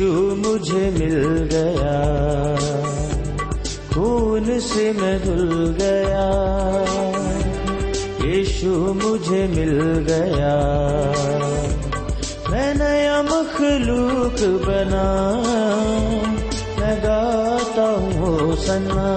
[0.00, 2.00] یشو مجھے مل گیا۔
[3.94, 6.30] خون سے میں دھل گیا۔
[8.24, 10.54] یشو مجھے مل گیا۔
[12.50, 15.42] میں نیا مخلوق بنا۔
[16.78, 19.10] میں گاتا ہوں سنا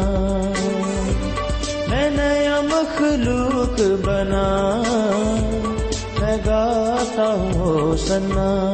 [1.87, 4.81] میں نیا مخلوق بنا۔
[6.19, 8.73] میں گاتا ہوں سنا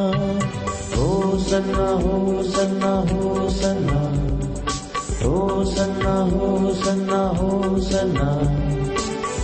[1.50, 4.12] سنا، ہو سنا ہو سنا۔
[5.24, 8.40] ہو سنا ہو سنا ہو سنا۔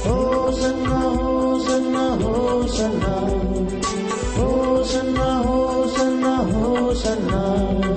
[0.06, 3.26] ہو سنا ہو سنا ہو سنا۔
[4.38, 7.95] ہو سنا ہو سنا ہو سنا۔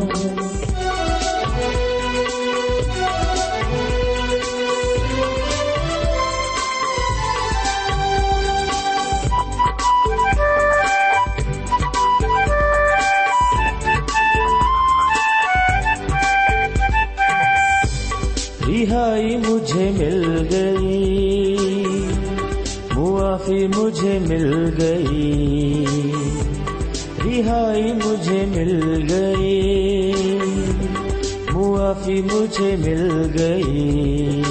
[32.21, 34.41] مجھے مل گئی۔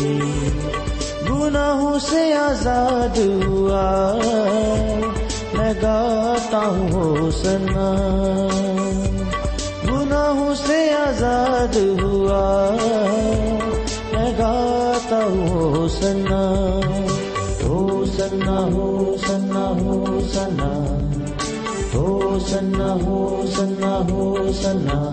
[1.30, 4.18] گناہوں سے آزاد ہوا۔
[5.52, 7.94] میں گاتا ہوں سنا۔
[9.90, 12.76] گناہوں سے آزاد ہوا۔
[14.12, 16.80] میں گاتا ہوں سنا۔
[17.64, 20.98] ہو سنا ہو سنا ہو سنا۔
[21.94, 25.12] ہو سنا ہو سنا ہو سنا۔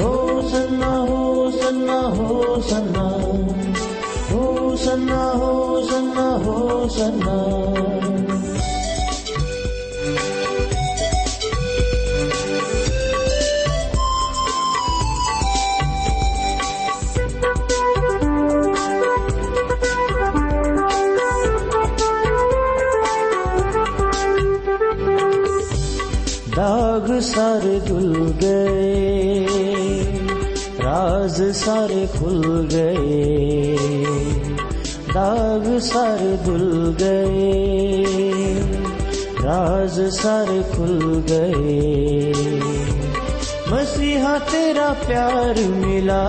[0.00, 3.08] ہو سنا ہو سنا ہو سنا
[4.30, 7.36] ہو سنا ہو سنا ہو سنا
[26.56, 29.15] داغ سارے دھل گئے
[31.36, 33.76] راز سارے کھل گئے،
[35.14, 38.04] داغ سارے دھل گئے،
[39.44, 42.32] راز سارے کھل گئے۔
[43.66, 46.24] مسیحا تیرا پیار ملا،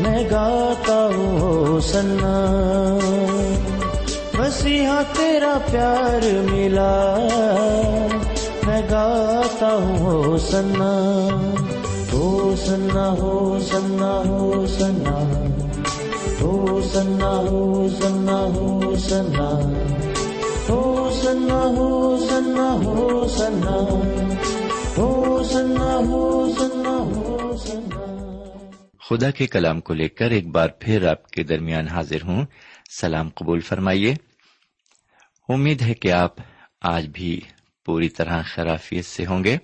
[0.00, 2.98] میں گاتا ہوں سنا۔
[4.34, 7.16] مسیحا تیرا پیار ملا،
[8.66, 10.94] میں گاتا ہوں سنا۔
[12.56, 15.44] سنا ہو سنا ہو سنا
[16.92, 19.60] سنا ہو سنا ہو سنا
[21.22, 24.00] سنا ہو سنا ہو سنا
[25.48, 28.00] سنا ہو سنا ہو سنا
[29.08, 32.44] خدا کے کلام کو لے کر ایک بار پھر آپ کے درمیان حاضر ہوں۔
[33.00, 34.14] سلام قبول فرمائیے۔
[35.48, 36.34] امید ہے کہ آپ
[36.82, 37.40] آج بھی
[37.86, 39.56] پوری طرح خرافیت سے ہوں گے۔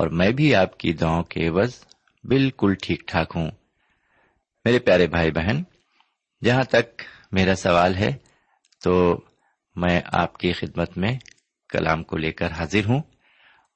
[0.00, 1.84] اور میں بھی آپ کی دعاؤں کے عوض
[2.24, 3.50] بالکل ٹھیک ٹھاک ہوں۔
[4.64, 5.62] میرے پیارے بھائی بہن،
[6.44, 7.02] جہاں تک
[7.32, 8.12] میرا سوال ہے،
[8.84, 9.20] تو
[9.76, 11.18] میں آپ کی خدمت میں
[11.68, 13.02] کلام کو لے کر حاضر ہوں۔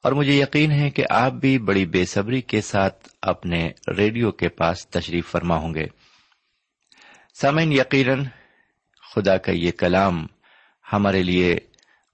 [0.02, 4.48] اور مجھے یقین ہے کہ آپ بھی بڑی بے صبری کے ساتھ اپنے ریڈیو کے
[4.48, 5.86] پاس تشریف فرما ہوں گے۔
[7.34, 8.24] سامعین، یقیناً
[9.14, 10.26] خدا کا یہ کلام
[10.92, 11.56] ہمارے لیے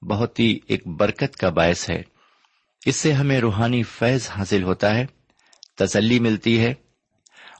[0.02, 2.02] بہت ہی ایک برکت کا باعث ہے۔
[2.86, 5.06] اس سے ہمیں روحانی فیض حاصل ہوتا ہے،
[5.76, 6.74] تسلی ملتی ہے،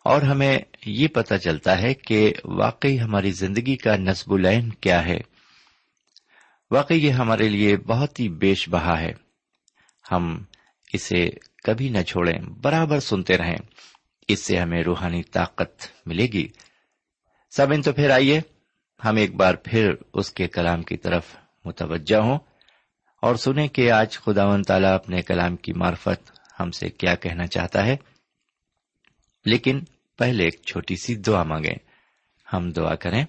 [0.05, 5.19] اور ہمیں یہ پتہ چلتا ہے کہ واقعی ہماری زندگی کا نصب العین کیا ہے۔
[6.70, 9.12] واقعی یہ ہمارے لیے بہت ہی بیش بہا ہے۔
[10.12, 10.43] ہم
[10.93, 11.31] اسے
[11.62, 13.56] کبھی نہ چھوڑیں، برابر سنتے رہیں۔
[14.28, 16.49] اس سے ہمیں روحانی طاقت ملے گی۔
[17.50, 18.40] سب ان تو پھر آئیے،
[19.05, 21.26] ہم ایک بار پھر اس کے کلام کی طرف
[21.64, 22.38] متوجہ ہوں۔
[23.20, 27.46] اور سنیں کہ آج خدا و تعالیٰ اپنے کلام کی معرفت ہم سے کیا کہنا
[27.46, 27.96] چاہتا ہے۔
[29.44, 29.81] لیکن
[30.19, 31.90] پہلے ایک چھوٹی سی دعا مانگیں۔
[32.52, 33.25] ہم دعا کریں۔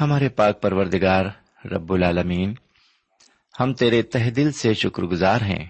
[0.00, 1.24] ہمارے پاک پروردگار
[1.64, 2.54] رب العالمین،
[3.60, 5.66] ہم تیرے تہ دل سے شکر گزار ہیں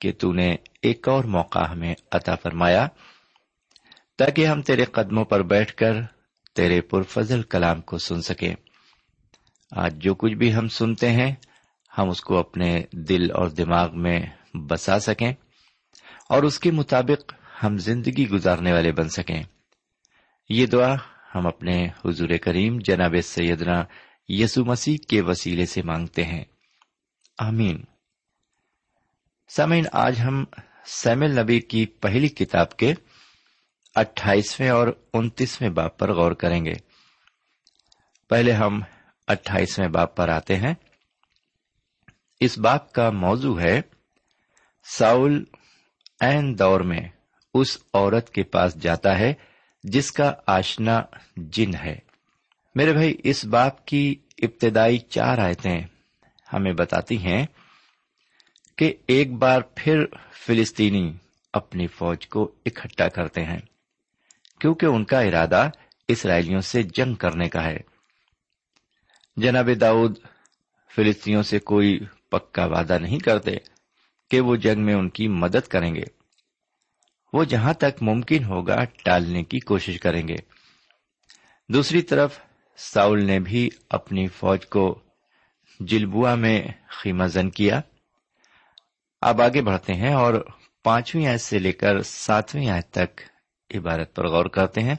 [0.00, 2.88] کہ تو نے ایک اور موقع ہمیں عطا فرمایا،
[4.18, 5.92] تاکہ ہم تیرے قدموں پر بیٹھ کر
[6.54, 8.54] تیرے پرفضل کلام کو سن سکیں۔
[9.72, 11.34] آج جو کچھ بھی ہم سنتے ہیں
[11.98, 14.20] ہم اس کو اپنے دل اور دماغ میں
[14.54, 15.32] بسا سکیں
[16.28, 17.34] اور اس کے مطابق
[17.64, 19.42] ہم زندگی گزارنے والے بن سکیں۔
[20.48, 20.94] یہ دعا
[21.34, 23.84] ہم اپنے حضور کریم جناب سیدنا
[24.28, 26.44] یسو مسیح کے وسیلے سے مانگتے ہیں۔
[27.38, 27.84] آمین۔
[29.48, 30.44] سمین آج ہم
[30.84, 32.94] سیمل نبی کی پہلی کتاب کے
[33.94, 36.74] اٹھائیسویں اور انتیسویں باپ پر غور کریں گے۔
[38.28, 38.80] پہلے ہم
[39.28, 40.74] اٹھائیسویں باپ پر آتے ہیں۔
[42.40, 43.80] اس باپ کا موضوع ہے،
[44.84, 45.44] ساؤل
[46.20, 47.00] این دور میں
[47.54, 49.32] اس عورت کے پاس جاتا ہے
[49.84, 51.00] جس کا آشنا
[51.36, 51.98] جن ہے۔
[52.74, 55.80] میرے بھائی، اس باپ کی ابتدائی چار آیتیں
[56.52, 57.46] ہمیں بتاتی ہیں
[58.78, 61.12] کہ ایک بار پھر فلسطینی
[61.52, 63.58] اپنی فوج کو اکٹھا کرتے ہیں،
[64.60, 65.68] کیونکہ ان کا ارادہ
[66.08, 67.76] اسرائیلیوں سے جنگ کرنے کا ہے۔
[69.36, 70.18] جناب داؤد
[70.94, 71.98] فلسطینوں سے کوئی
[72.30, 73.56] پکا وعدہ نہیں کرتے
[74.30, 76.02] کہ وہ جنگ میں ان کی مدد کریں گے۔
[77.32, 80.36] وہ جہاں تک ممکن ہوگا ٹالنے کی کوشش کریں گے۔
[81.68, 82.38] دوسری طرف
[82.76, 85.02] ساؤل نے بھی اپنی فوج کو
[85.80, 87.80] جلبوا میں خیمہ زن کیا۔
[89.20, 90.34] اب آگے بڑھتے ہیں اور
[90.84, 93.20] پانچویں آیت سے لے کر ساتویں آیت تک
[93.74, 94.94] عبارت پر غور کرتے ہیں۔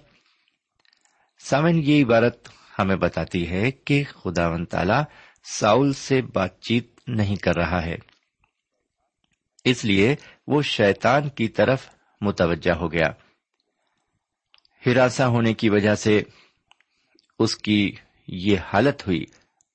[1.39, 2.49] سامن یہ عبارت
[2.79, 5.03] ہمیں بتاتی ہے کہ خدا و تعالی
[5.43, 7.95] ساؤل سے بات چیت نہیں کر رہا ہے۔
[9.63, 10.15] اس لیے
[10.47, 11.89] وہ شیطان کی طرف
[12.21, 13.07] متوجہ ہو گیا۔
[14.85, 16.23] ہراساں ہونے کی وجہ سے
[17.39, 17.91] اس کی
[18.27, 19.25] یہ حالت ہوئی۔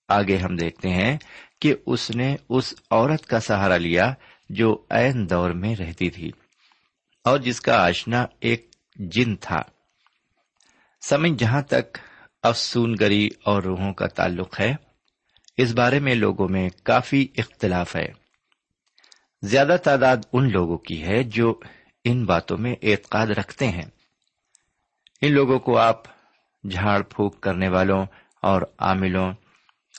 [0.09, 1.19] آگے ہم دیکھتے ہیں
[1.61, 4.15] کہ اس نے اس عورت کا سہارا لیا
[4.51, 6.31] جو این دور میں رہتی تھی
[7.25, 9.63] اور جس کا آشنا ایک جن تھا۔
[11.01, 11.99] سمجھ جہاں تک
[12.43, 14.86] افسون گری اور روحوں کا تعلق ہے
[15.57, 18.09] اس بارے میں لوگوں میں کافی اختلاف ہے۔
[19.43, 21.61] زیادہ تعداد ان لوگوں کی ہے جو
[22.05, 23.87] ان باتوں میں اعتقاد رکھتے ہیں۔
[25.21, 26.03] ان لوگوں کو آپ
[26.71, 28.07] جھاڑ پھونک کرنے والوں
[28.43, 29.33] اور عاملوں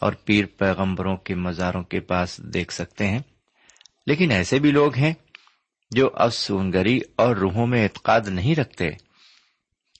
[0.02, 3.20] اور پیر پیغمبروں کے مزاروں کے پاس دیکھ سکتے ہیں۔
[4.08, 5.14] لیکن ایسے بھی لوگ ہیں
[5.92, 8.90] جو افسونگری اور روحوں میں اعتقاد نہیں رکھتے۔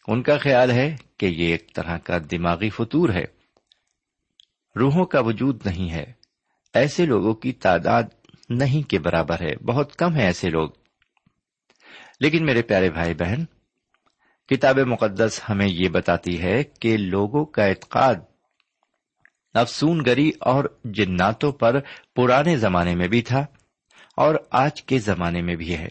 [0.08, 3.37] ان کا خیال ہے کہ یہ ایک طرح کا دماغی فطور ہے۔
[4.78, 6.14] روحوں کا وجود نہیں ہے۔
[6.74, 8.04] ایسے لوگوں کی تعداد
[8.50, 10.70] نہیں کے برابر ہے۔ بہت کم ہے ایسے لوگ۔
[12.20, 13.46] لیکن میرے پیارے بھائی بہن،
[14.48, 18.16] کتاب مقدس ہمیں یہ بتاتی ہے کہ لوگوں کا اعتقاد
[19.54, 21.80] افسون گری اور جناتوں پر
[22.16, 23.46] پرانے زمانے میں بھی تھا
[24.18, 25.88] اور آج کے زمانے میں بھی ہے۔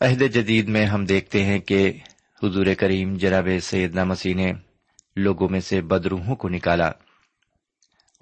[0.00, 1.92] عہد جدید میں ہم دیکھتے ہیں کہ
[2.42, 4.52] حضور کریم جناب سیدنا مسیح نے
[5.16, 6.90] لوگوں میں سے بدروہوں کو نکالا۔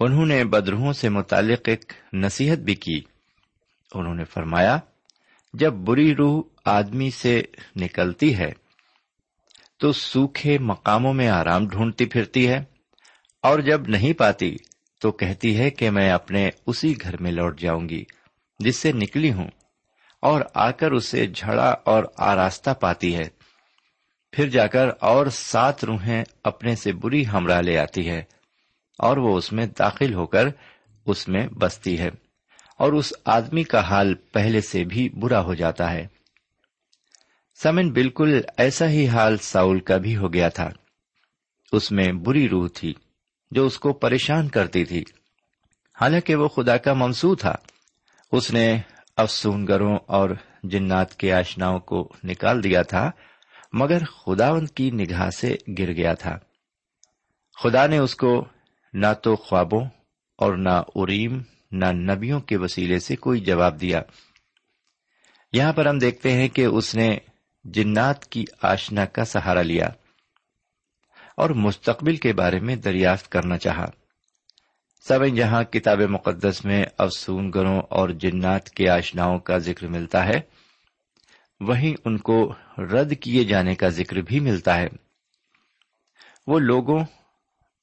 [0.03, 3.01] انہوں نے بدروہوں سے متعلق ایک نصیحت بھی کی۔
[3.93, 4.77] انہوں نے فرمایا،
[5.53, 7.41] جب بری روح آدمی سے
[7.75, 8.51] نکلتی ہے،
[9.79, 12.63] تو سوکھے مقاموں میں آرام ڈھونڈتی پھرتی ہے،
[13.43, 14.55] اور جب نہیں پاتی،
[15.01, 18.03] تو کہتی ہے کہ میں اپنے اسی گھر میں لوٹ جاؤں گی،
[18.59, 19.47] جس سے نکلی ہوں،
[20.21, 23.27] اور آ کر اسے جھڑا اور آراستہ پاتی ہے۔
[24.31, 28.21] پھر جا کر اور سات روحیں اپنے سے بری ہمراہ لے آتی ہے۔
[28.97, 30.47] اور وہ اس میں داخل ہو کر
[31.05, 32.09] اس میں بستی ہے۔
[32.77, 36.07] اور اس آدمی کا حال پہلے سے بھی برا ہو جاتا ہے۔
[37.63, 40.69] سمن بالکل ایسا ہی حال ساؤل کا بھی ہو گیا تھا۔
[41.71, 42.93] اس میں بری روح تھی
[43.51, 45.03] جو اس کو پریشان کرتی تھی۔
[46.01, 47.55] حالانکہ وہ خدا کا منسو تھا۔
[48.31, 48.77] اس نے
[49.17, 50.29] افسون گروں اور
[50.63, 53.11] جنات کے آشناؤں کو نکال دیا تھا،
[53.73, 56.37] مگر خداون کی نگاہ سے گر گیا تھا۔
[57.63, 58.47] خدا نے اس کو
[58.93, 59.85] نہ تو خوابوں
[60.37, 64.01] اور نہ اریم، نہ نبیوں کے وسیلے سے کوئی جواب دیا۔
[65.53, 67.17] یہاں پر ہم دیکھتے ہیں کہ اس نے
[67.63, 69.87] جنات کی آشنا کا سہارا لیا
[71.37, 73.85] اور مستقبل کے بارے میں دریافت کرنا چاہا۔
[75.07, 80.41] سب جہاں کتاب مقدس میں افسون گروں اور جنات کے آشناؤں کا ذکر ملتا ہے،
[81.59, 84.87] وہیں ان کو رد کیے جانے کا ذکر بھی ملتا ہے۔
[86.47, 86.99] وہ لوگوں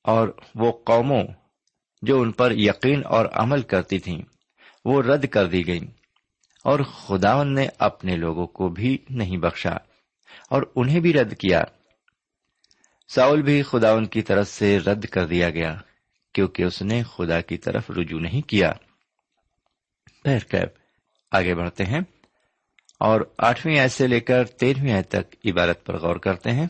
[0.08, 1.22] اور وہ قوموں
[2.02, 4.22] جو ان پر یقین اور عمل کرتی تھیں،
[4.84, 5.86] وہ رد کر دی گئیں۔
[6.64, 9.74] اور خداون نے اپنے لوگوں کو بھی نہیں بخشا
[10.50, 11.62] اور انہیں بھی رد کیا۔
[13.08, 15.76] ساؤل بھی خداون کی طرف سے رد کر دیا گیا،
[16.34, 18.72] کیونکہ اس نے خدا کی طرف رجوع نہیں کیا۔
[21.30, 22.00] آگے بڑھتے ہیں
[23.00, 26.66] اور آٹھویں آئے سے لے کر تیرہویں آئے تک عبارت پر غور کرتے ہیں۔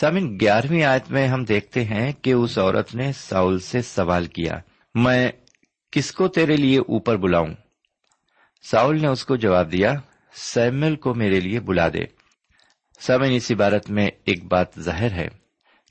[0.00, 4.52] سمن گیارہویں آیت میں ہم دیکھتے ہیں کہ اس عورت نے ساؤل سے سوال کیا،
[4.94, 5.32] میں
[5.90, 7.54] کس کو تیرے لیے اوپر بلاؤں؟
[8.62, 9.94] ساؤل نے اس کو جواب دیا،
[10.32, 12.04] سیمل کو میرے لیے بلا دے۔
[13.00, 15.28] سمن اس عبارت میں ایک بات ظاہر ہے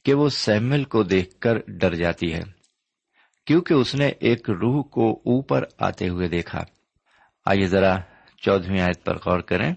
[0.04, 2.42] کہ وہ سیمل کو دیکھ کر ڈر جاتی ہے،
[3.46, 6.64] کیونکہ اس نے ایک روح کو اوپر آتے ہوئے دیکھا۔
[7.46, 7.98] آئیے ذرا
[8.42, 9.74] چودہویں آیت پر غور کریں۔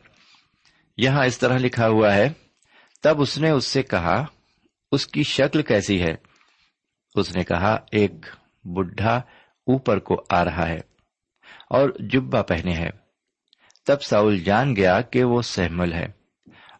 [0.96, 2.28] یہاں اس طرح لکھا ہوا ہے
[3.02, 4.24] تب اس نے اس سے کہا،
[4.92, 6.14] اس کی شکل کیسی ہے؟
[7.14, 8.12] اس نے کہا، ایک
[8.64, 9.16] بڈھا
[9.66, 10.78] اوپر کو آ رہا ہے
[11.70, 12.90] اور جبا پہنے ہے۔
[13.86, 16.06] تب ساؤل جان گیا کہ وہ سہمل ہے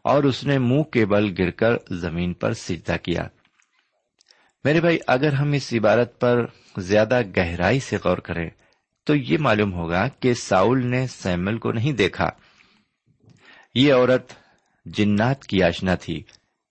[0.02, 3.22] اور اس نے منہ کے بل گر کر زمین پر سجدہ کیا۔
[4.64, 6.46] میرے بھائی، اگر ہم اس عبارت پر
[6.78, 8.50] زیادہ گہرائی سے غور کریں،
[9.04, 12.30] تو یہ معلوم ہوگا کہ ساؤل نے سیمل کو نہیں دیکھا۔
[13.75, 14.32] یہ عورت
[14.95, 16.23] جنات کی آشنا تھی،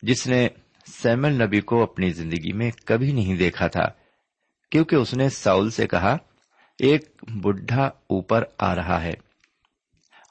[0.02, 0.48] جس نے
[0.88, 3.86] سیمل نبی کو اپنی زندگی میں کبھی نہیں دیکھا تھا،
[4.72, 6.18] کیونکہ اس نے ساؤل سے کہا،
[6.80, 9.14] ایک بڈھا اوپر آ رہا ہے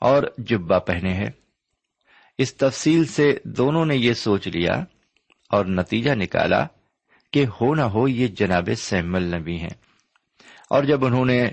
[0.00, 1.31] اور جبا پہنے ہے۔
[2.38, 4.85] اس تفصیل سے دونوں نے یہ سوچ لیا
[5.50, 6.66] اور نتیجہ نکالا
[7.33, 9.75] کہ ہو نہ ہو یہ جناب سیمل نبی ہیں۔
[10.71, 11.49] اور جب انہوں نے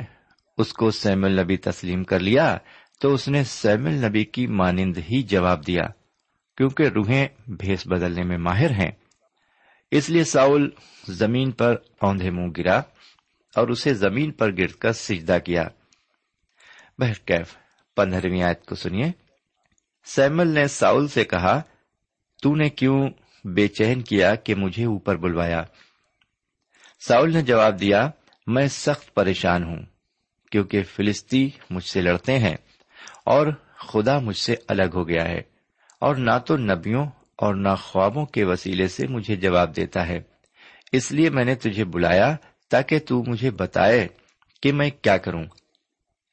[0.58, 2.58] اس کو سیمل نبی تسلیم کر لیا،
[3.00, 5.84] تو اس نے سیمل نبی کی مانند ہی جواب دیا۔
[6.57, 8.91] کیونکہ روحیں بھیس بدلنے میں ماہر ہیں۔
[9.91, 10.69] اس لیے ساؤل
[11.10, 12.77] زمین پر اوندھے منہ گرا
[13.55, 15.67] اور اسے زمین پر گر کر سجدہ کیا۔
[16.98, 17.57] بہرکیف
[17.95, 19.12] پندرہویں آیت کو سنیے۔
[20.05, 21.62] سیمل نے ساؤل سے کہا،
[22.43, 23.10] تو نے کیوں
[23.43, 25.63] بے چین کیا کہ مجھے اوپر بلوایا؟
[27.07, 28.10] ساؤل نے جواب دیا،
[28.48, 29.81] میں سخت پریشان ہوں،
[30.51, 32.55] کیونکہ فلسطی مجھ سے لڑتے ہیں
[33.25, 35.52] اور خدا مجھ سے الگ ہو گیا ہے۔
[36.03, 37.05] اور نہ تو نبیوں
[37.38, 40.22] اور نہ خوابوں کے وسیلے سے مجھے جواب دیتا ہے۔
[40.91, 42.36] اس لیے میں نے تجھے بلایا
[42.69, 44.07] تاکہ تو مجھے بتائے
[44.62, 45.43] کہ میں کیا کروں۔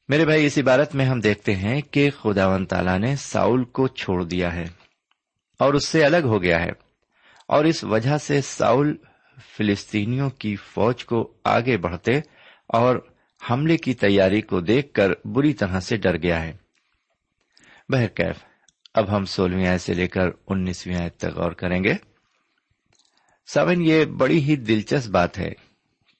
[0.09, 3.87] میرے بھائی، اس عبارت میں ہم دیکھتے ہیں کہ خدا و تعالیٰ نے ساؤل کو
[3.87, 4.65] چھوڑ دیا ہے
[5.59, 6.71] اور اس سے الگ ہو گیا ہے
[7.47, 8.95] اور اس وجہ سے ساؤل
[9.57, 12.17] فلسطینیوں کی فوج کو آگے بڑھتے
[12.67, 12.95] اور
[13.51, 16.53] حملے کی تیاری کو دیکھ کر بری طرح سے ڈر گیا ہے۔
[17.89, 18.50] بہرکیف
[18.93, 21.93] اب ہم سولہویں آیت سے لے کر انیسویں آیت تک غور کریں گے۔
[23.53, 25.51] سمن یہ بڑی ہی دلچسپ بات ہے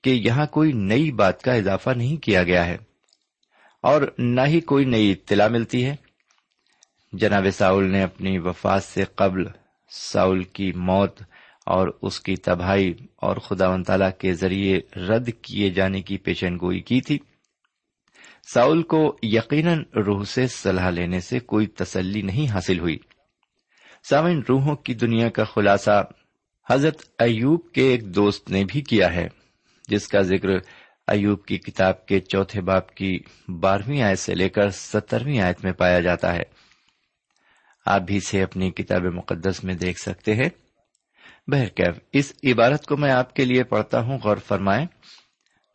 [0.04, 2.78] کہ یہاں کوئی نئی بات کا اضافہ نہیں کیا گیا ہے
[3.82, 5.96] اور نہ ہی کوئی نئی اطلاع ملتی ہے۔
[7.14, 9.44] جناب ساؤل نے اپنی وفات سے قبل
[9.90, 11.24] ساؤل کی موت
[11.66, 16.56] اور اس کی تباہی اور خدا و تعالی کے ذریعے رد کیے جانے کی پیشن
[16.62, 17.20] گوئی کی تھی۔
[18.48, 22.98] ساؤل کو یقیناً روح سے صلاح لینے سے کوئی تسلی نہیں حاصل ہوئی۔
[24.10, 26.06] سامن روحوں کی دنیا کا خلاصہ
[26.70, 29.28] حضرت ایوب کے ایک دوست نے بھی کیا ہے،
[29.88, 30.50] جس کا ذکر
[31.08, 35.72] ایوب کی کتاب کے چوتھے باپ کی بارہویں آیت سے لے کر سترویں آیت میں
[35.72, 36.44] پایا جاتا ہے۔
[37.86, 40.50] آپ بھی اسے اپنی کتاب مقدس میں دیکھ سکتے ہیں۔
[41.48, 44.86] بہرکیف، اس عبارت کو میں آپ کے لیے پڑھتا ہوں۔ غور فرمائیں۔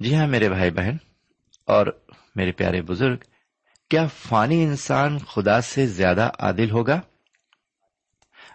[0.01, 0.97] جی ہاں میرے بھائی بہن،
[1.67, 1.87] اور
[2.37, 3.17] میرے پیارے بزرگ،
[3.91, 7.01] کیا فانی انسان خدا سے زیادہ عادل ہوگا؟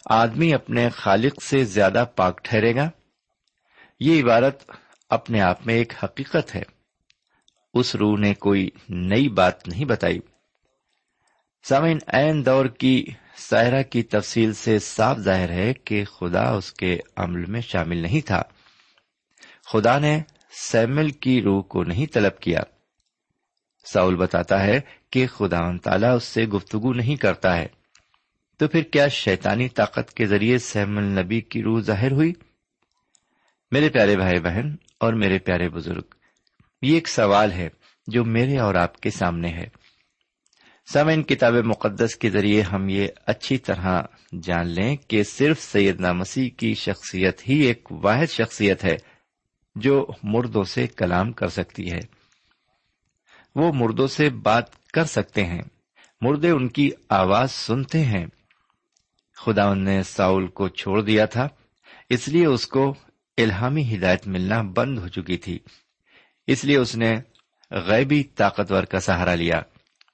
[0.05, 2.89] آدمی اپنے خالق سے زیادہ پاک ٹھہرے گا؟
[3.99, 4.71] یہ عبارت
[5.09, 6.63] اپنے آپ میں ایک حقیقت ہے۔
[7.73, 10.19] اس روح نے کوئی نئی بات نہیں بتائی۔
[11.63, 13.05] سامعین، عین دور کی
[13.37, 18.27] سائرہ کی تفصیل سے صاف ظاہر ہے کہ خدا اس کے عمل میں شامل نہیں
[18.27, 18.41] تھا۔
[19.65, 20.21] خدا نے
[20.51, 22.59] سیمل کی روح کو نہیں طلب کیا۔
[23.83, 24.79] ساؤل بتاتا ہے
[25.11, 27.67] کہ خدا تعالیٰ اس سے گفتگو نہیں کرتا ہے۔
[28.57, 32.33] تو پھر کیا شیطانی طاقت کے ذریعے سہم النبی کی روح ظاہر ہوئی؟
[33.71, 36.15] میرے پیارے بھائی بہن اور میرے پیارے بزرگ،
[36.81, 37.69] یہ ایک سوال ہے
[38.07, 39.67] جو میرے اور آپ کے سامنے ہے۔
[40.93, 44.01] سامعین، کتاب مقدس کے ذریعے ہم یہ اچھی طرح
[44.43, 48.95] جان لیں کہ صرف سیدنا مسیح کی شخصیت ہی ایک واحد شخصیت ہے
[49.75, 52.20] جو مردوں سے کلام کر سکتی ہے۔
[53.55, 55.61] وہ مردوں سے بات کر سکتے ہیں۔
[56.21, 58.25] مردے ان کی آواز سنتے ہیں۔
[59.35, 61.47] خدا نے ساؤل کو چھوڑ دیا تھا،
[62.09, 62.95] اس لیے اس کو
[63.37, 65.59] الہامی ہدایت ملنا بند ہو چکی تھی۔
[66.47, 67.15] اس لیے اس نے
[67.71, 69.61] غیبی طاقتور کا سہارا لیا۔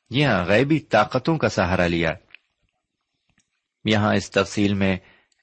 [0.09, 2.13] یا غیبی طاقتوں کا سہارا لیا۔
[3.85, 4.97] یہاں اس تفصیل میں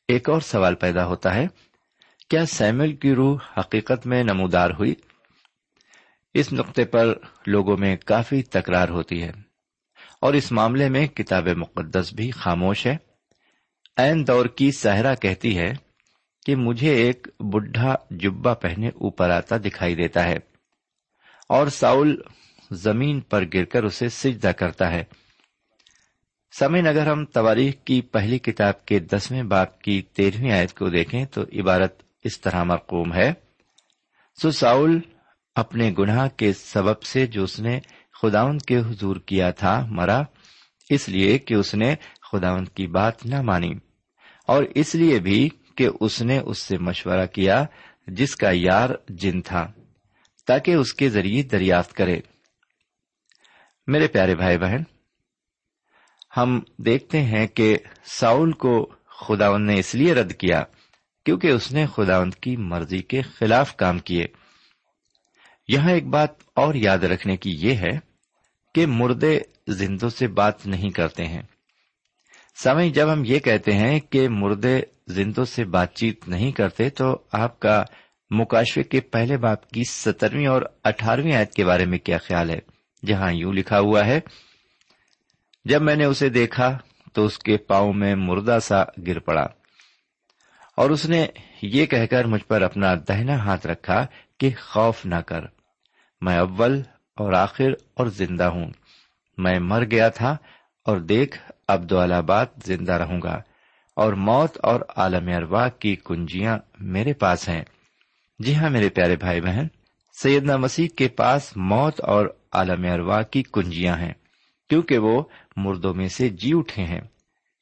[0.09, 1.47] ایک اور سوال پیدا ہوتا ہے،
[2.31, 4.95] کیا سیمل کی روح حقیقت میں نمودار ہوئی؟
[6.35, 7.14] اس نقطے پر
[7.47, 9.33] لوگوں میں کافی تکرار ہوتی ہے۔
[10.21, 12.97] اور اس معاملے میں کتاب مقدس بھی خاموش ہے۔
[13.97, 15.73] این دور کی سہرا کہتی ہے
[16.47, 20.37] کہ مجھے ایک بڈھا جبا پہنے اوپر آتا دکھائی دیتا ہے
[21.49, 22.17] اور ساؤل
[22.71, 25.05] زمین پر گر کر اسے سجدہ کرتا ہے۔
[26.59, 31.25] سمین اگر ہم تواریخ کی پہلی کتاب کے دسویں باپ کی تیرہویں آیت کو دیکھیں
[31.25, 33.33] تو عبارت اس طرح مرقوم ہے۔
[34.43, 34.99] سو ساؤل
[35.55, 37.81] اپنے گناہ کے سبب سے جو اس نے
[38.23, 40.23] خداون کے حضور کیا تھا مرا،
[40.91, 41.95] اس لیے کہ اس نے
[42.33, 43.73] خداون کی بات نہ مانی۔
[44.47, 47.65] اور اس لیے بھی کہ اس نے اس سے مشورہ کیا
[48.07, 49.73] جس کا یار جن تھا،
[50.47, 52.21] تاکہ اس کے ذریعے دریافت کرے۔
[53.87, 54.83] میرے پیارے بھائی بہن،
[56.37, 60.63] ہم دیکھتے ہیں کہ ساؤل کو خداون نے اس لیے رد کیا
[61.25, 64.27] کیونکہ اس نے خداون کی مرضی کے خلاف کام کیے۔
[65.68, 67.99] یہاں ایک بات اور یاد رکھنے کی یہ ہے
[68.75, 71.42] کہ مردے زندوں سے بات نہیں کرتے ہیں۔
[72.56, 77.18] سمے جب ہم یہ کہتے ہیں کہ مردے زندوں سے بات چیت نہیں کرتے تو
[77.33, 77.85] آپ کا
[78.30, 82.59] مکاشوے کے پہلے باپ کی سترویں اور اٹھارہویں آیت کے بارے میں کیا خیال ہے؟
[83.06, 84.21] جہاں یوں لکھا ہوا ہے،
[85.64, 86.78] جب میں نے اسے دیکھا
[87.12, 89.47] تو اس کے پاؤں میں مردہ سا گر پڑا۔
[90.76, 91.26] اور اس نے
[91.62, 94.07] یہ کہہ کر مجھ پر اپنا دہنا ہاتھ رکھا
[94.38, 95.40] کہ خوف نہ کر۔
[96.21, 96.83] میں اول
[97.16, 98.70] اور آخر اور زندہ ہوں۔
[99.38, 100.37] میں مر گیا تھا
[100.85, 103.42] اور دیکھ، اب آباد زندہ رہوں گا
[103.96, 107.64] اور موت اور عالم اروا کی کنجیاں میرے پاس ہیں۔
[108.38, 109.66] جی ہاں میرے پیارے بھائی بہن،
[110.22, 114.12] سیدنا مسیح کے پاس موت اور عالم اروا کی کنجیاں ہیں،
[114.68, 115.22] کیونکہ وہ
[115.57, 117.01] مردوں میں سے جی اٹھے ہیں۔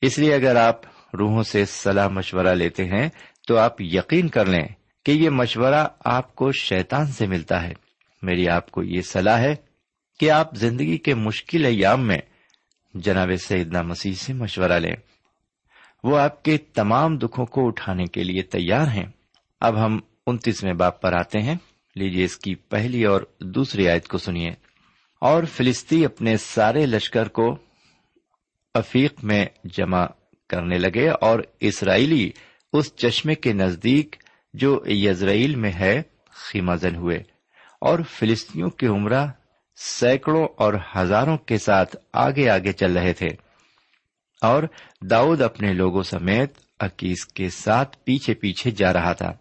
[0.00, 0.80] اس لیے اگر آپ
[1.18, 3.08] روحوں سے صلاح مشورہ لیتے ہیں،
[3.48, 4.66] تو آپ یقین کر لیں
[5.04, 7.72] کہ یہ مشورہ آپ کو شیطان سے ملتا ہے۔
[8.22, 9.56] میری آپ کو یہ صلاح ہے
[10.20, 12.18] کہ آپ زندگی کے مشکل ایام میں
[12.94, 14.96] جناب سیدنا مسیح سے مشورہ لیں۔
[16.04, 19.06] وہ آپ کے تمام دکھوں کو اٹھانے کے لیے تیار ہیں۔
[19.60, 21.54] اب ہم انتیسویں باپ پر آتے ہیں۔
[21.94, 24.50] لیجیے اس کی پہلی اور دوسری آیت کو سنیے۔
[25.20, 27.56] اور فلسطی اپنے سارے لشکر کو
[28.74, 30.06] افیق میں جمع
[30.52, 32.30] کرنے لگے اور اسرائیلی
[32.72, 34.16] اس چشمے کے نزدیک
[34.54, 37.16] جو یزرائیل میں ہے خیمازن ہوئے
[37.80, 39.26] اور فلسطینیوں کی عمرہ
[39.76, 43.28] سینکڑوں اور ہزاروں کے ساتھ آگے آگے چل رہے تھے
[44.40, 44.62] اور
[45.00, 49.32] داؤد اپنے لوگوں سمیت اکیس کے ساتھ پیچھے پیچھے جا رہا تھا۔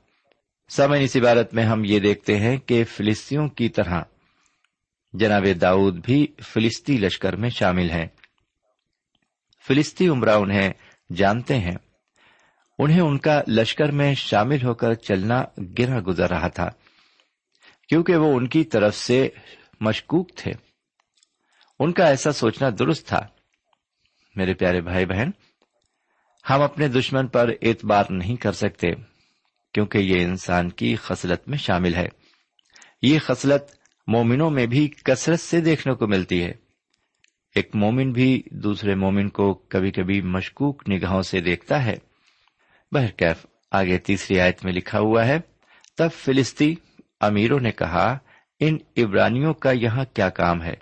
[0.69, 4.01] سمے اس عبارت میں ہم یہ دیکھتے ہیں کہ فلسطینوں کی طرح
[5.13, 8.07] جناب داؤد بھی فلسطی لشکر میں شامل ہیں۔
[9.67, 10.73] فلسطی عمرہ انہیں
[11.15, 11.75] جانتے ہیں۔
[12.79, 15.43] انہیں ان کا لشکر میں شامل ہو کر چلنا
[15.79, 16.69] گرا گزر رہا تھا،
[17.89, 19.29] کیونکہ وہ ان کی طرف سے
[19.79, 20.51] مشکوک تھے۔
[21.79, 23.27] ان کا ایسا سوچنا درست تھا۔
[24.35, 25.29] میرے پیارے بھائی بہن،
[26.49, 28.87] ہم اپنے دشمن پر اعتبار نہیں کر سکتے،
[29.73, 32.07] کیونکہ یہ انسان کی خصلت میں شامل ہے۔
[33.01, 33.63] یہ خصلت
[34.07, 36.53] مومنوں میں بھی کثرت سے دیکھنے کو ملتی ہے۔
[37.55, 41.97] ایک مومن بھی دوسرے مومن کو کبھی کبھی مشکوک نگاہوں سے دیکھتا ہے۔
[42.91, 45.39] بہرکیف آگے تیسری آیت میں لکھا ہوا ہے،
[45.97, 46.75] تب فلسطی
[47.21, 48.17] امیروں نے کہا،
[48.59, 50.73] ان عبرانیوں کا یہاں کیا کام ہے؟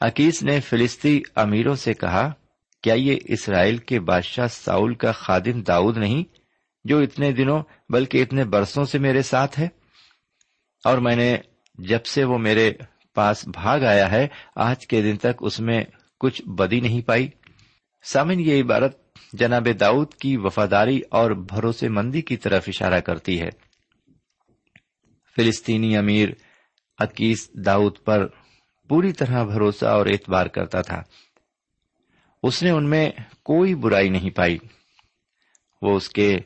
[0.00, 2.32] عکیس نے فلسطی امیروں سے کہا،
[2.82, 6.36] کیا یہ اسرائیل کے بادشاہ ساؤل کا خادم داؤد نہیں،
[6.84, 9.68] جو اتنے دنوں بلکہ اتنے برسوں سے میرے ساتھ ہے؟
[10.84, 11.36] اور میں نے،
[11.74, 12.72] جب سے وہ میرے
[13.14, 15.84] پاس بھاگ آیا ہے، آج کے دن تک اس میں
[16.20, 17.28] کچھ بدی نہیں پائی۔
[18.12, 23.48] سامن یہ عبارت جناب داؤد کی وفاداری اور بھروسے مندی کی طرف اشارہ کرتی ہے۔
[25.36, 26.28] فلسطینی امیر
[26.98, 28.26] عکیس داؤد پر
[28.88, 31.02] پوری طرح بھروسہ اور اعتبار کرتا تھا۔
[32.42, 33.10] اس نے ان میں
[33.42, 34.58] کوئی برائی نہیں پائی۔
[35.82, 36.38] وہ اس کے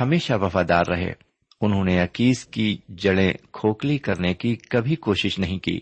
[0.00, 1.27] ہمیشہ وفادار رہے۔
[1.60, 5.80] انہوں نے عکیس کی جڑیں کھوکھلی کرنے کی کبھی کوشش نہیں کی۔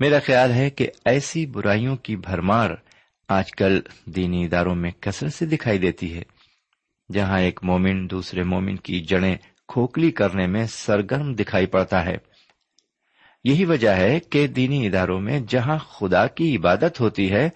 [0.00, 2.70] میرا خیال ہے کہ ایسی برائیوں کی بھرمار
[3.28, 6.22] آج کل دینی اداروں میں کثرت سے دکھائی دیتی ہے،
[7.12, 9.36] جہاں ایک مومن دوسرے مومن کی جڑیں
[9.68, 12.16] کھوکھلی کرنے میں سرگرم دکھائی پڑتا ہے۔
[13.44, 17.48] یہی وجہ ہے کہ دینی اداروں میں جہاں خدا کی عبادت ہوتی ہے،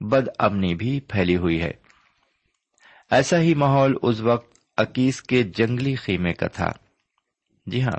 [0.00, 1.70] بد امنی بھی پھیلی ہوئی ہے۔
[3.10, 6.72] ایسا ہی ماحول اس وقت اکیس کے جنگلی خیمے کا تھا۔
[7.66, 7.98] جی ہاں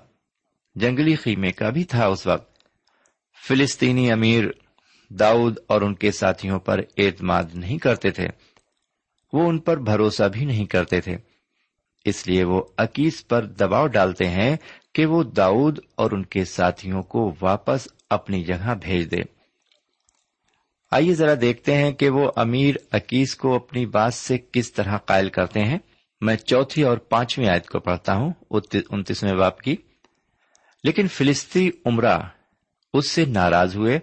[0.76, 2.52] جنگلی خیمے کا بھی تھا اس وقت۔
[3.48, 4.44] فلسطینی امیر
[5.10, 8.28] داؤد اور ان کے ساتھیوں پر اعتماد نہیں کرتے تھے۔
[9.34, 11.18] وہ ان پر بھروسہ بھی نہیں کرتے تھے۔
[12.06, 14.58] اس لیے وہ عکیس پر دباؤ ڈالتے ہیں
[14.94, 19.22] کہ وہ داؤد اور ان کے ساتھیوں کو واپس اپنی جگہ بھیج دے۔
[20.92, 25.30] آئیے ذرا دیکھتے ہیں کہ وہ امیر عکیس کو اپنی بات سے کس طرح قائل
[25.30, 25.78] کرتے ہیں۔
[26.22, 28.34] میں چوتھی اور پانچویں آیت کو پڑھتا ہوں
[28.90, 29.76] انتیسویں باپ کی۔
[30.84, 32.20] لیکن فلسطی عمرہ
[32.94, 34.00] اس سے ناراض ہوئے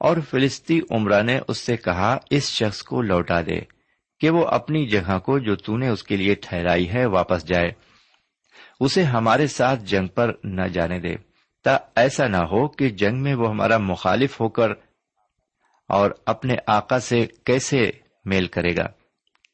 [0.00, 3.60] اور فلسطی عمرہ نے اس سے کہا، اس شخص کو لوٹا دے
[4.20, 7.70] کہ وہ اپنی جگہ کو جو تو نے اس کے لیے ٹھہرائی ہے واپس جائے۔
[8.80, 11.16] اسے ہمارے ساتھ جنگ پر نہ جانے دے،
[11.64, 14.70] تا ایسا نہ ہو کہ جنگ میں وہ ہمارا مخالف ہو کر
[15.88, 17.90] اور اپنے آقا سے کیسے
[18.24, 18.86] میل کرے گا۔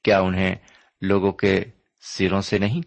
[0.05, 0.57] کیا انہیں
[1.03, 1.65] لوگوں کے
[2.09, 2.83] سروں سے نہیں؟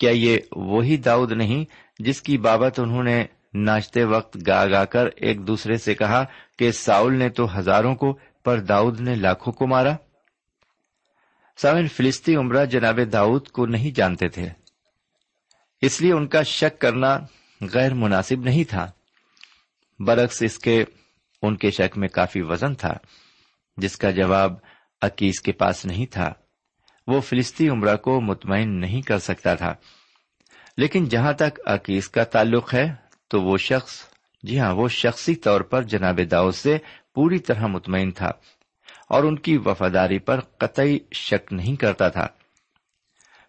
[0.00, 1.64] کیا یہ وہی داؤد نہیں
[1.98, 6.24] جس کی بابت انہوں نے ناچتے وقت گا گا کر ایک دوسرے سے کہا
[6.58, 9.96] کہ ساؤل نے تو ہزاروں کو پر داؤد نے لاکھوں کو مارا؟
[11.56, 14.48] ساون فلسطی عمرہ جناب داؤد کو نہیں جانتے تھے۔
[15.82, 17.18] اس لیے ان کا شک کرنا
[17.74, 18.90] غیر مناسب نہیں تھا۔
[19.98, 20.84] برعکس اس کے،
[21.42, 22.92] ان کے شک میں کافی وزن تھا،
[23.76, 24.52] جس کا جواب
[25.02, 26.32] عکیس کے پاس نہیں تھا۔
[27.08, 29.74] وہ فلسطی عمرہ کو مطمئن نہیں کر سکتا تھا۔
[30.76, 32.94] لیکن جہاں تک عکیس کا تعلق ہے،
[33.28, 33.92] تو وہ شخص
[34.42, 36.78] جی ہاں وہ شخصی طور پر جناب داؤد سے
[37.14, 38.30] پوری طرح مطمئن تھا
[39.08, 42.26] اور ان کی وفاداری پر قطعی شک نہیں کرتا تھا۔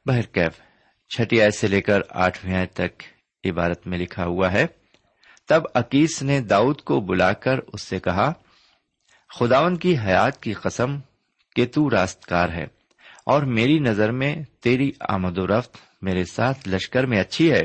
[0.06, 0.60] بہرکیف
[1.10, 3.04] چھٹی آئے سے لے کر آٹھویں آئے تک
[3.45, 4.65] عبارت میں لکھا ہوا ہے۔
[5.48, 8.34] تب عکیس نے داؤد کو بلا کر اس سے کہا
[9.39, 11.00] خداون کی حیات کی قسم،
[11.56, 12.79] کہ تو راست کار ہے۔
[13.30, 17.63] اور میری نظر میں تیری آمد و رفت میرے ساتھ لشکر میں اچھی ہے،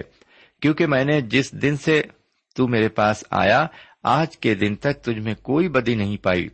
[0.62, 2.02] کیونکہ میں نے جس دن سے
[2.56, 3.66] تو میرے پاس آیا،
[4.02, 6.48] آج کے دن تک تجھ میں کوئی بدی نہیں پائی۔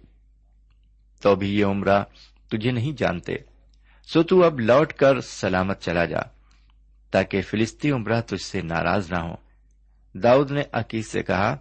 [1.23, 2.03] تو بھی یہ عمرہ
[2.49, 3.33] تجھے نہیں جانتے۔
[4.13, 6.21] سو تو اب لوٹ کر سلامت چلا جا،
[7.11, 9.35] تاکہ فلسطی عمرہ تجھ سے ناراض نہ ہو۔
[10.15, 11.57] داؤد نے عقیق سے کہا،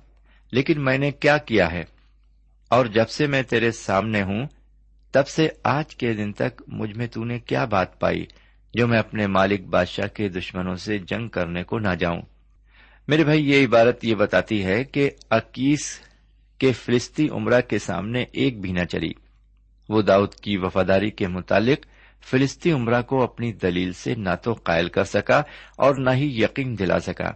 [0.52, 1.84] لیکن میں نے کیا کیا ہے؟
[2.70, 4.48] اور جب سے میں تیرے سامنے ہوں
[5.12, 8.26] تب سے آج کے دن تک مجھ میں تو نے کیا بات پائی
[8.74, 12.22] جو میں اپنے مالک بادشاہ کے دشمنوں سے جنگ کرنے کو نہ جاؤں۔
[13.08, 16.00] میرے بھائی، یہ عبارت یہ بتاتی ہے کہ اکیس
[16.58, 19.12] کے فلسطی عمرہ کے سامنے ایک بھی نہ چلی۔
[19.90, 21.86] وہ داؤد کی وفاداری کے متعلق
[22.22, 25.42] فلسطی عمرہ کو اپنی دلیل سے نہ تو قائل کر سکا
[25.76, 27.32] اور نہ ہی یقین دلا سکا۔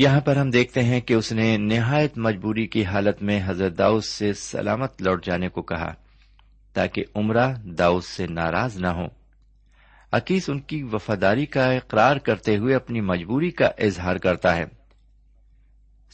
[0.00, 4.04] یہاں پر ہم دیکھتے ہیں کہ اس نے نہایت مجبوری کی حالت میں حضرت داؤد
[4.04, 5.94] سے سلامت لوٹ جانے کو کہا
[6.72, 9.06] تاکہ عمرہ داؤد سے ناراض نہ ہو
[10.12, 14.64] عکیس ان کی وفاداری کا اقرار کرتے ہوئے اپنی مجبوری کا اظہار کرتا ہے۔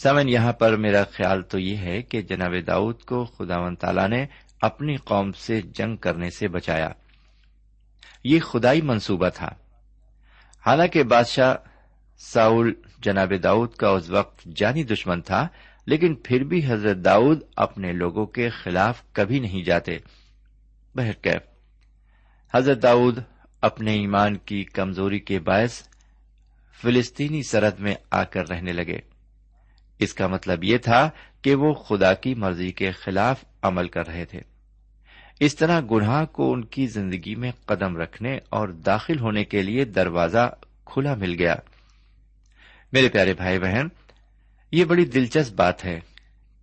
[0.03, 4.09] سمن یہاں پر میرا خیال تو یہ ہے کہ جناب داؤد کو خدا و تعالی
[4.09, 4.27] نے
[4.61, 6.89] اپنی قوم سے جنگ کرنے سے بچایا۔
[8.25, 9.49] یہ خدائی منصوبہ تھا۔
[10.67, 11.55] حالانکہ بادشاہ
[12.19, 12.73] ساؤل
[13.05, 15.49] جناب داؤد کا اس وقت جانی دشمن تھا،
[15.87, 19.99] لیکن پھر بھی حضرت داؤد اپنے لوگوں کے خلاف کبھی نہیں جاتے۔
[20.95, 21.43] بہرکیف
[22.55, 23.19] حضرت داؤد
[23.61, 25.83] اپنے ایمان کی کمزوری کے باعث
[26.83, 28.99] فلسطینی سرحد میں آ کر رہنے لگے۔
[29.99, 31.11] اس کا مطلب یہ تھا
[31.43, 34.41] کہ وہ خدا کی مرضی کے خلاف عمل کر رہے تھے۔
[35.41, 39.85] اس طرح گناہ کو ان کی زندگی میں قدم رکھنے اور داخل ہونے کے لیے
[39.85, 41.55] دروازہ کھلا مل گیا۔
[42.93, 43.87] میرے پیارے بھائی بہن،
[44.73, 46.01] یہ بڑی دلچسپ بات ہے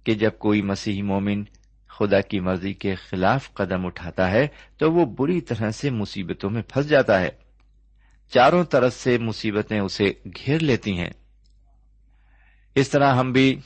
[0.04, 1.44] کہ جب کوئی مسیحی مومن
[1.88, 6.62] خدا کی مرضی کے خلاف قدم اٹھاتا ہے تو وہ بری طرح سے مصیبتوں میں
[6.62, 7.30] پھنس جاتا ہے۔
[8.30, 11.10] چاروں طرف سے مصیبتیں اسے گھیر لیتی ہیں۔
[12.76, 13.60] اس طرح ہم بھی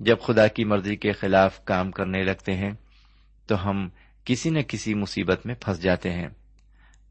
[0.00, 2.70] جب خدا کی مرضی کے خلاف کام کرنے لگتے ہیں
[3.46, 3.88] تو ہم
[4.24, 6.28] کسی نہ کسی مصیبت میں پھنس جاتے ہیں۔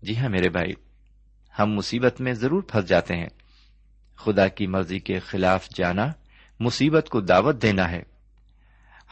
[0.02, 0.74] جی ہاں میرے بھائی،
[1.60, 3.30] ہم مصیبت میں ضرور پھنس جاتے ہیں۔
[4.20, 6.08] خدا کی مرضی کے خلاف جانا
[6.60, 8.04] مصیبت کو دعوت دینا ہے۔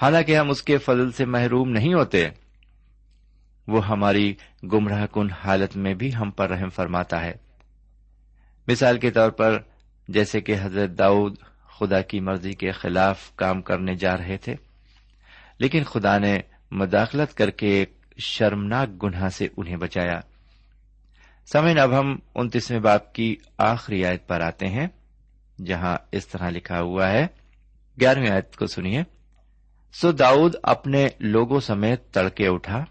[0.02, 2.30] حالانکہ ہم اس کے فضل سے محروم نہیں ہوتے،
[3.67, 4.34] وہ ہماری
[4.74, 7.34] گمراہ کن حالت میں بھی ہم پر رحم فرماتا ہے۔
[8.67, 9.60] مثال کے طور پر،
[10.08, 11.38] جیسے کہ حضرت داؤد
[11.80, 14.56] خدا کی مرضی کے خلاف کام کرنے جا رہے تھے،
[15.60, 16.39] لیکن خدا نے
[16.72, 20.20] مداخلت کر کے ایک شرمناک گناہ سے انہیں بچایا۔
[21.46, 24.88] سمعن اب ہم انتیسویں باپ کی آخری آیت پر آتے ہیں۔
[25.65, 27.28] جہاں اس طرح لکھا ہوا ہے۔
[28.00, 29.04] گیارہویں آیت کو سنیے۔
[29.93, 32.86] سو داؤد اپنے لوگوں سمیت تڑکے اٹھا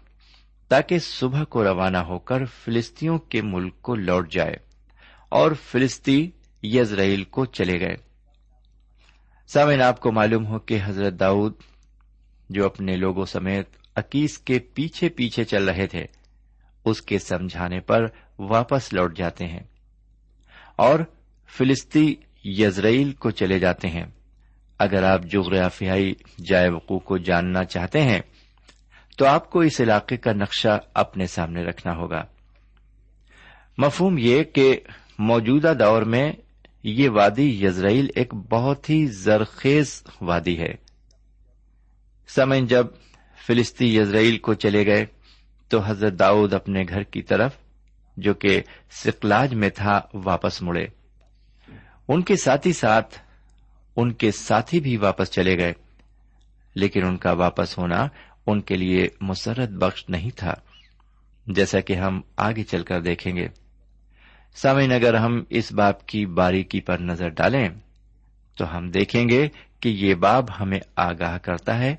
[0.67, 4.55] تاکہ صبح کو روانہ ہو کر فلسطینوں کے ملک کو لوٹ جائے
[5.29, 6.31] اور فلسطی
[6.63, 7.95] یزرائیل کو چلے گئے۔
[9.47, 11.53] سامعین، آپ کو معلوم ہو کہ حضرت داؤد
[12.49, 16.05] جو اپنے لوگوں سمیت عکیس کے پیچھے پیچھے چل رہے تھے،
[16.85, 18.05] اس کے سمجھانے پر
[18.39, 19.63] واپس لوٹ جاتے ہیں
[20.75, 20.99] اور
[21.47, 24.05] فلسطی یزرائیل کو چلے جاتے ہیں۔
[24.79, 26.13] اگر آپ جغرافیائی
[26.49, 28.19] جائے وقوع کو جاننا چاہتے ہیں،
[29.17, 32.23] تو آپ کو اس علاقے کا نقشہ اپنے سامنے رکھنا ہوگا۔
[33.77, 34.79] مفہوم یہ کہ
[35.19, 36.31] موجودہ دور میں
[36.83, 40.73] یہ وادی یزرائیل ایک بہت ہی زرخیز وادی ہے۔
[42.27, 42.87] سمن جب
[43.47, 45.05] فلسطی یزرائیل کو چلے گئے،
[45.69, 47.51] تو حضرت داؤد اپنے گھر کی طرف،
[48.17, 50.96] جو کہ سکلاج میں تھا، واپس مڑے۔
[52.07, 53.19] ان کے ساتھ ہی ساتھ
[53.95, 55.73] ان کے ساتھی بھی واپس چلے گئے،
[56.75, 58.07] لیکن ان کا واپس ہونا
[58.47, 60.53] ان کے لیے مسرت بخش نہیں تھا،
[61.47, 63.47] جیسا کہ ہم آگے چل کر دیکھیں گے۔
[64.55, 67.69] سامعین، اگر ہم اس باب کی باریکی پر نظر ڈالیں،
[68.57, 69.47] تو ہم دیکھیں گے
[69.79, 71.95] کہ یہ باب ہمیں آگاہ کرتا ہے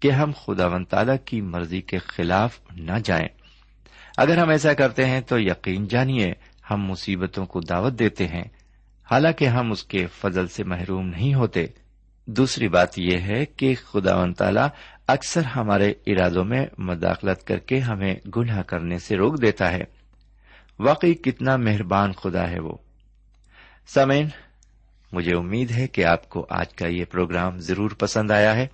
[0.00, 3.28] کہ ہم خدا و تعالی کی مرضی کے خلاف نہ جائیں۔
[4.16, 6.32] اگر ہم ایسا کرتے ہیں تو یقین جانیے،
[6.70, 8.44] ہم مصیبتوں کو دعوت دیتے ہیں۔
[9.10, 11.66] حالانکہ ہم اس کے فضل سے محروم نہیں ہوتے،
[12.26, 14.60] دوسری بات یہ ہے کہ خدا و تعالی
[15.06, 19.84] اکثر ہمارے ارادوں میں مداخلت کر کے ہمیں گناہ کرنے سے روک دیتا ہے۔
[20.78, 22.76] واقعی کتنا مہربان خدا ہے وہ۔
[23.86, 24.28] سمین
[25.12, 28.66] مجھے امید ہے کہ آپ کو آج کا یہ پروگرام ضرور پسند آیا ہے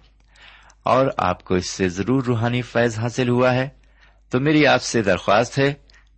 [0.83, 3.69] اور آپ کو اس سے ضرور روحانی فیض حاصل ہوا ہے۔
[4.31, 5.75] تو میری آپ سے درخواست ہے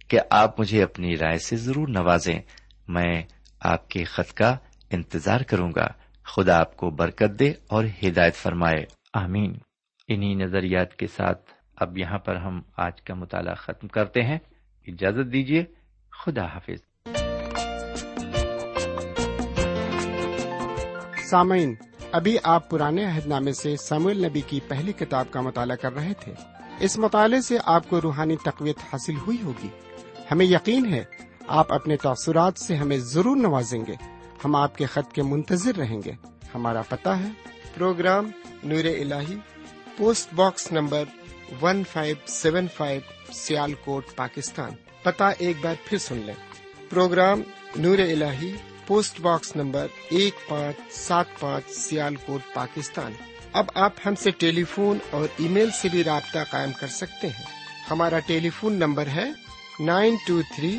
[0.09, 2.40] کہ آپ مجھے اپنی رائے سے ضرور نوازیں۔
[2.88, 3.23] میں
[3.61, 4.57] آپ کے خط کا
[4.90, 5.87] انتظار کروں گا۔
[6.25, 9.59] خدا آپ کو برکت دے اور ہدایت فرمائے۔ آمین۔
[10.09, 14.38] انہی نظریات کے ساتھ اب یہاں پر ہم آج کا مطالعہ ختم کرتے ہیں۔
[14.87, 15.64] اجازت دیجیے
[16.11, 16.90] خدا حافظ۔
[21.31, 21.75] سامعین،
[22.12, 26.12] ابھی آپ پرانے عہد نامے سے سمول نبی کی پہلی کتاب کا مطالعہ کر رہے
[26.20, 26.33] تھے۔
[26.81, 29.68] اس مطالعے سے آپ کو روحانی تقویت حاصل ہوئی ہوگی۔
[30.31, 33.95] ہمیں یقین ہے آپ اپنے تاثرات سے ہمیں ضرور نوازیں گے۔
[34.45, 36.13] ہم آپ کے خط کے منتظر رہیں گے۔
[36.55, 37.29] ہمارا پتہ ہے۔
[37.75, 38.31] پروگرام
[38.65, 39.13] نور ال
[39.97, 41.05] post box number
[41.63, 43.01] one five seven five
[43.75, 44.71] Sialkot Pakistan.
[45.03, 46.35] پتا ایک بار پھر سن لیں۔
[46.91, 47.43] پروگرام
[47.77, 48.25] نور ال
[48.87, 53.13] پوسٹ باکس نمبر ایک پانچ سات پانچ سیال کوٹ پاکستان۔
[53.53, 57.29] اب آپ ہم سے ٹیلی فون اور ای میل سے بھی رابطہ قائم کر سکتے
[57.29, 57.47] ہیں۔
[57.91, 59.31] ہمارا ٹیلی فون نمبر ہے
[59.81, 60.79] nine two three